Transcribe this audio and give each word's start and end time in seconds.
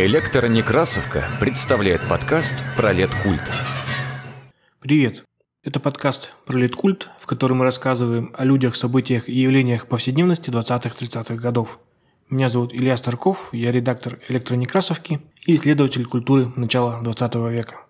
Электронекрасовка 0.00 1.28
представляет 1.40 2.08
подкаст 2.08 2.54
про 2.76 2.92
лет-культ. 2.92 3.42
Привет! 4.78 5.24
Это 5.64 5.80
подкаст 5.80 6.30
про 6.46 6.56
лет-культ, 6.56 7.08
в 7.18 7.26
котором 7.26 7.56
мы 7.56 7.64
рассказываем 7.64 8.32
о 8.38 8.44
людях, 8.44 8.76
событиях 8.76 9.28
и 9.28 9.32
явлениях 9.32 9.88
повседневности 9.88 10.50
20-30-х 10.50 11.34
годов. 11.34 11.80
Меня 12.30 12.48
зовут 12.48 12.72
Илья 12.72 12.96
Старков, 12.96 13.48
я 13.50 13.72
редактор 13.72 14.20
электронекрасовки 14.28 15.20
и 15.44 15.56
исследователь 15.56 16.04
культуры 16.04 16.52
начала 16.54 17.00
20 17.00 17.34
века. 17.50 17.80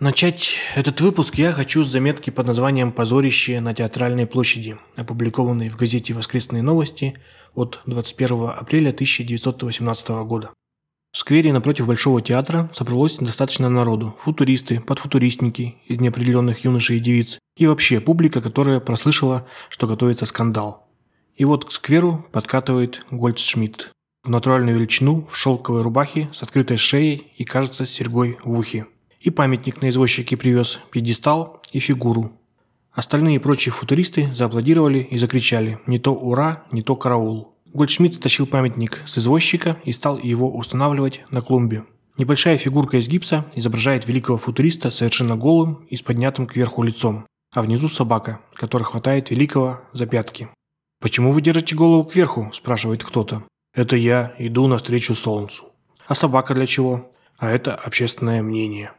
Начать 0.00 0.54
этот 0.74 1.00
выпуск 1.00 1.36
я 1.36 1.52
хочу 1.52 1.84
с 1.84 1.88
заметки 1.88 2.30
под 2.30 2.48
названием 2.48 2.90
«Позорище 2.90 3.60
на 3.60 3.72
театральной 3.72 4.26
площади», 4.26 4.78
опубликованной 4.96 5.68
в 5.68 5.76
газете 5.76 6.12
«Воскресные 6.12 6.64
новости» 6.64 7.14
от 7.54 7.82
21 7.86 8.48
апреля 8.48 8.90
1918 8.90 10.08
года. 10.26 10.50
В 11.12 11.18
сквере 11.18 11.52
напротив 11.52 11.86
Большого 11.86 12.22
театра 12.22 12.70
собралось 12.72 13.18
достаточно 13.18 13.68
народу. 13.68 14.16
Футуристы, 14.22 14.80
подфутуристники 14.80 15.76
из 15.86 16.00
неопределенных 16.00 16.64
юношей 16.64 16.96
и 16.96 17.00
девиц. 17.00 17.38
И 17.54 17.66
вообще 17.66 18.00
публика, 18.00 18.40
которая 18.40 18.80
прослышала, 18.80 19.46
что 19.68 19.86
готовится 19.86 20.24
скандал. 20.24 20.88
И 21.36 21.44
вот 21.44 21.66
к 21.66 21.70
скверу 21.70 22.26
подкатывает 22.32 23.04
Гольдшмидт. 23.10 23.90
В 24.24 24.30
натуральную 24.30 24.76
величину, 24.76 25.26
в 25.30 25.36
шелковой 25.36 25.82
рубахе, 25.82 26.30
с 26.32 26.42
открытой 26.42 26.78
шеей 26.78 27.30
и, 27.36 27.44
кажется, 27.44 27.84
серьгой 27.84 28.38
в 28.42 28.58
ухе. 28.58 28.86
И 29.20 29.28
памятник 29.28 29.82
на 29.82 29.90
извозчике 29.90 30.38
привез, 30.38 30.80
пьедестал 30.90 31.60
и 31.72 31.78
фигуру. 31.78 32.32
Остальные 32.92 33.40
прочие 33.40 33.72
футуристы 33.72 34.32
зааплодировали 34.32 35.00
и 35.00 35.18
закричали 35.18 35.78
«Не 35.86 35.98
то 35.98 36.14
ура, 36.14 36.64
не 36.72 36.80
то 36.80 36.96
караул». 36.96 37.51
Гольдшмидт 37.74 38.16
стащил 38.16 38.46
памятник 38.46 39.02
с 39.06 39.18
извозчика 39.18 39.78
и 39.84 39.92
стал 39.92 40.18
его 40.18 40.54
устанавливать 40.54 41.22
на 41.30 41.40
клумбе. 41.40 41.84
Небольшая 42.18 42.58
фигурка 42.58 42.98
из 42.98 43.08
гипса 43.08 43.46
изображает 43.54 44.06
великого 44.06 44.36
футуриста 44.36 44.90
совершенно 44.90 45.36
голым 45.36 45.86
и 45.88 45.96
с 45.96 46.02
поднятым 46.02 46.46
кверху 46.46 46.82
лицом, 46.82 47.26
а 47.50 47.62
внизу 47.62 47.88
собака, 47.88 48.40
которая 48.54 48.84
хватает 48.84 49.30
великого 49.30 49.80
за 49.92 50.06
пятки. 50.06 50.48
«Почему 51.00 51.32
вы 51.32 51.40
держите 51.40 51.74
голову 51.74 52.04
кверху?»– 52.04 52.50
спрашивает 52.52 53.02
кто-то. 53.02 53.44
«Это 53.74 53.96
я 53.96 54.34
иду 54.38 54.66
навстречу 54.66 55.14
солнцу». 55.14 55.64
«А 56.06 56.14
собака 56.14 56.54
для 56.54 56.66
чего?» 56.66 57.10
«А 57.38 57.50
это 57.50 57.74
общественное 57.74 58.42
мнение». 58.42 58.92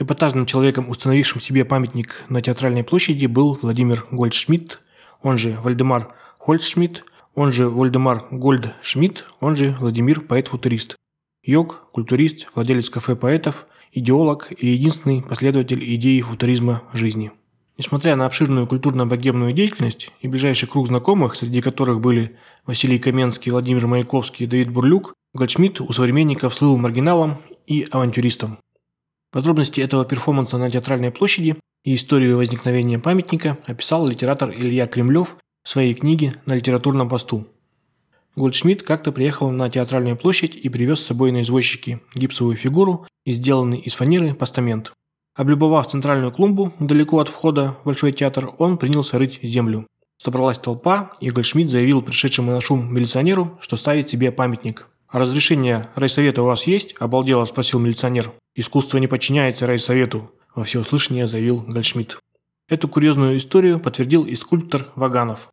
Эпатажным 0.00 0.46
человеком, 0.46 0.90
установившим 0.90 1.40
себе 1.40 1.64
памятник 1.64 2.24
на 2.28 2.40
театральной 2.40 2.84
площади, 2.84 3.26
был 3.26 3.58
Владимир 3.62 4.06
Гольдшмидт, 4.10 4.80
он 5.22 5.38
же 5.38 5.58
Вальдемар 5.62 6.14
Хольцшмидт, 6.38 7.04
он 7.34 7.52
же 7.52 7.68
Вальдемар 7.68 8.26
Гольдшмидт, 8.30 9.26
он 9.40 9.56
же 9.56 9.76
Владимир 9.80 10.20
поэт-футурист. 10.20 10.96
Йог, 11.44 11.88
культурист, 11.92 12.48
владелец 12.54 12.90
кафе 12.90 13.16
поэтов, 13.16 13.66
идеолог 13.92 14.48
и 14.50 14.66
единственный 14.66 15.22
последователь 15.22 15.82
идеи 15.94 16.20
футуризма 16.20 16.82
жизни. 16.92 17.32
Несмотря 17.78 18.16
на 18.16 18.26
обширную 18.26 18.66
культурно-богемную 18.66 19.52
деятельность 19.52 20.10
и 20.20 20.26
ближайший 20.26 20.68
круг 20.68 20.88
знакомых, 20.88 21.36
среди 21.36 21.60
которых 21.60 22.00
были 22.00 22.36
Василий 22.66 22.98
Каменский, 22.98 23.52
Владимир 23.52 23.86
Маяковский 23.86 24.46
и 24.46 24.48
Давид 24.48 24.70
Бурлюк, 24.70 25.14
Гольдшмидт 25.32 25.80
у 25.80 25.92
современников 25.92 26.54
слыл 26.54 26.76
маргиналом 26.76 27.36
и 27.66 27.86
авантюристом. 27.90 28.58
Подробности 29.30 29.80
этого 29.80 30.04
перформанса 30.04 30.58
на 30.58 30.70
Театральной 30.70 31.12
площади 31.12 31.56
и 31.84 31.94
историю 31.94 32.36
возникновения 32.36 32.98
памятника 32.98 33.58
описал 33.66 34.08
литератор 34.08 34.50
Илья 34.50 34.86
Кремлев 34.86 35.36
своей 35.68 35.92
книге 35.92 36.32
«На 36.46 36.54
литературном 36.54 37.08
посту». 37.08 37.46
Гольдшмидт 38.36 38.82
как-то 38.82 39.12
приехал 39.12 39.50
на 39.50 39.68
Театральную 39.68 40.16
площадь 40.16 40.56
и 40.56 40.68
привез 40.68 41.00
с 41.00 41.06
собой 41.06 41.30
на 41.30 41.42
извозчике 41.42 42.00
гипсовую 42.14 42.56
фигуру 42.56 43.06
и 43.26 43.32
сделанный 43.32 43.78
из 43.78 43.94
фанеры 43.94 44.32
постамент. 44.32 44.92
Облюбовав 45.34 45.86
центральную 45.88 46.32
клумбу 46.32 46.72
далеко 46.78 47.18
от 47.18 47.28
входа 47.28 47.76
в 47.82 47.84
Большой 47.84 48.12
театр, 48.12 48.50
он 48.58 48.78
принялся 48.78 49.18
рыть 49.18 49.40
землю. 49.42 49.86
Собралась 50.16 50.58
толпа, 50.58 51.12
и 51.20 51.30
Гольдшмидт 51.30 51.70
заявил 51.70 52.00
пришедшему 52.00 52.50
на 52.50 52.60
шум 52.60 52.92
милиционеру, 52.92 53.58
что 53.60 53.76
ставит 53.76 54.08
себе 54.08 54.32
памятник. 54.32 54.88
«А 55.08 55.18
разрешение 55.18 55.90
райсовета 55.94 56.42
у 56.42 56.46
вас 56.46 56.66
есть?»– 56.66 56.94
обалдело 56.98 57.44
спросил 57.44 57.78
милиционер. 57.78 58.32
«Искусство 58.54 58.98
не 58.98 59.06
подчиняется 59.06 59.66
райсовету»,– 59.66 60.30
во 60.54 60.64
всеуслышание 60.64 61.26
заявил 61.26 61.60
Гольдшмидт. 61.60 62.18
Эту 62.68 62.88
курьезную 62.88 63.36
историю 63.36 63.80
подтвердил 63.80 64.24
и 64.24 64.34
скульптор 64.34 64.88
Ваганов. 64.94 65.48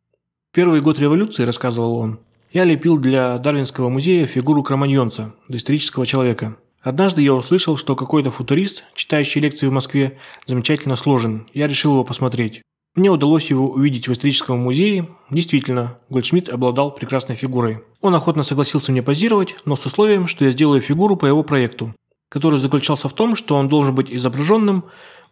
Первый 0.56 0.80
год 0.80 0.98
революции, 0.98 1.42
рассказывал 1.42 1.96
он, 1.96 2.18
я 2.50 2.64
лепил 2.64 2.96
для 2.96 3.36
Дарвинского 3.36 3.90
музея 3.90 4.24
фигуру 4.24 4.62
кроманьонца, 4.62 5.34
доисторического 5.48 6.06
человека. 6.06 6.56
Однажды 6.80 7.20
я 7.20 7.34
услышал, 7.34 7.76
что 7.76 7.94
какой-то 7.94 8.30
футурист, 8.30 8.84
читающий 8.94 9.42
лекции 9.42 9.66
в 9.66 9.72
Москве, 9.72 10.16
замечательно 10.46 10.96
сложен. 10.96 11.46
Я 11.52 11.66
решил 11.66 11.92
его 11.92 12.04
посмотреть. 12.04 12.62
Мне 12.94 13.10
удалось 13.10 13.50
его 13.50 13.68
увидеть 13.68 14.08
в 14.08 14.12
историческом 14.14 14.60
музее. 14.60 15.10
Действительно, 15.28 15.98
Гольдшмидт 16.08 16.48
обладал 16.48 16.90
прекрасной 16.90 17.36
фигурой. 17.36 17.82
Он 18.00 18.14
охотно 18.14 18.42
согласился 18.42 18.92
мне 18.92 19.02
позировать, 19.02 19.56
но 19.66 19.76
с 19.76 19.84
условием, 19.84 20.26
что 20.26 20.46
я 20.46 20.52
сделаю 20.52 20.80
фигуру 20.80 21.16
по 21.16 21.26
его 21.26 21.42
проекту, 21.42 21.94
который 22.30 22.58
заключался 22.58 23.10
в 23.10 23.12
том, 23.12 23.36
что 23.36 23.56
он 23.56 23.68
должен 23.68 23.94
быть 23.94 24.10
изображенным, 24.10 24.84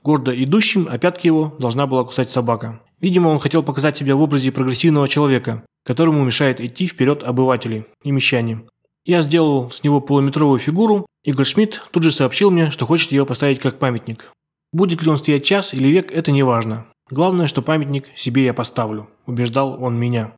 гордо 0.03 0.33
идущим, 0.33 0.87
а 0.91 0.99
пятки 0.99 1.29
его 1.29 1.57
должна 1.59 1.87
была 1.87 2.05
кусать 2.05 2.31
собака. 2.31 2.83
Видимо, 3.01 3.29
он 3.29 3.39
хотел 3.39 3.63
показать 3.63 3.99
себя 3.99 4.17
в 4.17 4.21
образе 4.21 4.53
прогрессивного 4.53 5.09
человека, 5.09 5.65
которому 5.85 6.25
мешает 6.25 6.61
идти 6.61 6.87
вперед 6.87 7.23
обыватели 7.23 7.87
и 8.03 8.11
мещане. 8.11 8.63
Я 9.05 9.21
сделал 9.21 9.71
с 9.71 9.83
него 9.83 10.01
полуметровую 10.01 10.59
фигуру, 10.59 11.07
и 11.25 11.33
Гольдшмидт 11.33 11.89
тут 11.91 12.03
же 12.03 12.11
сообщил 12.11 12.51
мне, 12.51 12.71
что 12.71 12.87
хочет 12.87 13.13
ее 13.13 13.27
поставить 13.27 13.61
как 13.61 13.79
памятник. 13.79 14.33
Будет 14.73 15.03
ли 15.03 15.11
он 15.11 15.17
стоять 15.17 15.45
час 15.45 15.75
или 15.75 15.89
век, 15.89 16.11
это 16.11 16.33
не 16.33 16.43
важно. 16.43 16.87
Главное, 17.11 17.47
что 17.47 17.61
памятник 17.61 18.07
себе 18.15 18.45
я 18.45 18.55
поставлю, 18.55 19.11
убеждал 19.27 19.83
он 19.83 19.99
меня. 19.99 20.33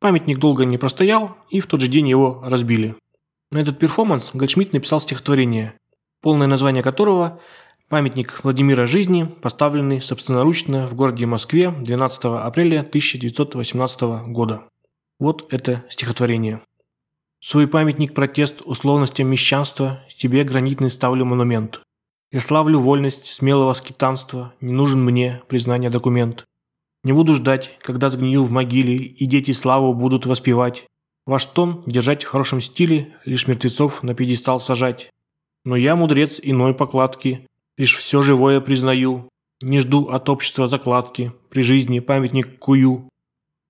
Памятник 0.00 0.38
долго 0.38 0.66
не 0.66 0.76
простоял, 0.76 1.36
и 1.50 1.60
в 1.60 1.66
тот 1.66 1.80
же 1.80 1.88
день 1.88 2.08
его 2.08 2.42
разбили. 2.44 2.94
На 3.50 3.58
этот 3.58 3.78
перформанс 3.78 4.30
Гольдшмидт 4.34 4.74
написал 4.74 5.00
стихотворение, 5.00 5.74
полное 6.20 6.46
название 6.46 6.82
которого 6.82 7.40
«Памятник 7.88 8.42
Владимира 8.42 8.86
жизни», 8.86 9.28
поставленный 9.42 10.00
собственноручно 10.00 10.86
в 10.86 10.94
городе 10.94 11.26
Москве 11.26 11.70
12 11.70 12.24
апреля 12.24 12.80
1918 12.80 14.00
года. 14.28 14.62
Вот 15.18 15.52
это 15.52 15.84
стихотворение. 15.90 16.62
Свой 17.40 17.68
памятник 17.68 18.14
протест 18.14 18.62
условностям 18.64 19.28
мещанства 19.28 20.02
тебе 20.16 20.44
гранитный 20.44 20.88
ставлю 20.88 21.26
монумент. 21.26 21.82
Я 22.32 22.40
славлю 22.40 22.80
вольность 22.80 23.26
смелого 23.26 23.74
скитанства, 23.74 24.54
не 24.62 24.72
нужен 24.72 25.04
мне 25.04 25.42
признание 25.46 25.90
документ. 25.90 26.46
Не 27.04 27.12
буду 27.12 27.34
ждать, 27.34 27.78
когда 27.82 28.08
сгнию 28.08 28.44
в 28.44 28.50
могиле, 28.50 28.96
и 28.96 29.26
дети 29.26 29.50
славу 29.52 29.92
будут 29.92 30.24
воспевать. 30.24 30.86
Ваш 31.26 31.44
тон 31.44 31.82
держать 31.86 32.24
в 32.24 32.28
хорошем 32.28 32.62
стиле, 32.62 33.14
лишь 33.26 33.46
мертвецов 33.46 34.02
на 34.02 34.14
пьедестал 34.14 34.58
сажать. 34.58 35.10
Но 35.66 35.76
я 35.76 35.96
мудрец 35.96 36.40
иной 36.42 36.74
покладки, 36.74 37.46
лишь 37.76 37.96
все 37.96 38.22
живое 38.22 38.60
признаю. 38.60 39.28
Не 39.62 39.80
жду 39.80 40.06
от 40.08 40.28
общества 40.28 40.66
закладки, 40.66 41.32
при 41.48 41.62
жизни 41.62 42.00
памятник 42.00 42.58
кую. 42.58 43.08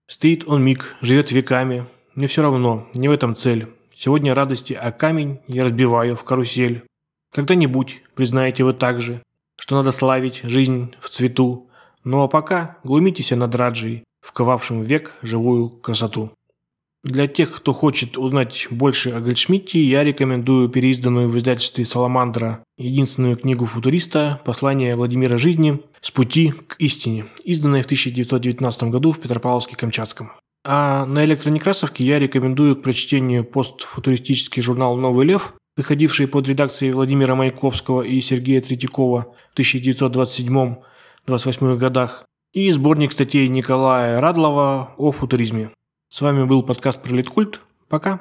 Стоит 0.09 0.47
он 0.47 0.63
миг, 0.65 0.97
живет 1.01 1.31
веками, 1.33 1.87
мне 2.15 2.27
все 2.27 2.43
равно, 2.43 2.89
не 2.95 3.09
в 3.09 3.13
этом 3.13 3.35
цель. 3.35 3.69
Сегодня 3.95 4.35
радости, 4.35 4.73
а 4.73 4.93
камень 4.93 5.41
я 5.47 5.65
разбиваю 5.65 6.17
в 6.17 6.25
карусель. 6.25 6.85
Когда-нибудь 7.33 8.03
признаете 8.15 8.65
вы 8.65 8.73
также, 8.73 9.23
что 9.59 9.77
надо 9.77 9.93
славить 9.93 10.41
жизнь 10.43 10.95
в 11.01 11.09
цвету, 11.09 11.69
ну 12.03 12.23
а 12.23 12.29
пока 12.29 12.79
глумитесь 12.85 13.31
над 13.31 13.55
Раджей, 13.55 14.05
вковавшим 14.21 14.83
в 14.83 14.85
век 14.85 15.15
живую 15.23 15.69
красоту. 15.69 16.31
Для 17.05 17.27
тех, 17.27 17.55
кто 17.55 17.75
хочет 17.75 18.17
узнать 18.17 18.67
больше 18.71 19.11
о 19.11 19.21
Гольдшмидте, 19.21 19.85
я 19.85 20.05
рекомендую 20.05 20.71
переизданную 20.71 21.29
в 21.29 21.37
издательстве 21.37 21.85
«Саламандра» 21.85 22.65
единственную 22.79 23.37
книгу 23.37 23.67
футуриста 23.67 24.41
«Послание 24.47 24.97
Владимира 24.97 25.37
жизни. 25.37 25.81
С 26.01 26.11
пути 26.11 26.55
к 26.67 26.77
истине», 26.79 27.27
изданная 27.45 27.83
в 27.83 27.85
1919 27.85 28.85
году 28.85 29.13
в 29.13 29.19
Петропавловске-Камчатском. 29.19 30.31
А 30.65 31.05
на 31.05 31.27
электронекрасовке 31.27 32.05
я 32.05 32.19
рекомендую 32.19 32.75
к 32.75 32.83
прочтению 32.83 33.45
постфутуристический 33.45 34.63
журнал 34.63 34.97
«Новый 34.97 35.27
лев», 35.27 35.53
выходивший 35.77 36.27
под 36.27 36.49
редакцией 36.49 36.93
Владимира 36.93 37.35
Маяковского 37.35 38.01
и 38.01 38.19
Сергея 38.23 38.63
Третьякова 38.63 39.27
в 39.55 39.59
1927-28 39.59 41.77
годах, 41.77 42.25
и 42.55 42.71
сборник 42.71 43.13
статей 43.13 43.47
Николая 43.49 44.23
Радлова 44.23 44.95
о 44.97 45.13
футуризме. 45.13 45.71
С 46.15 46.21
вами 46.21 46.45
был 46.45 46.63
подкаст 46.63 47.03
про 47.03 47.13
Литкульт. 47.13 47.61
Пока. 47.89 48.21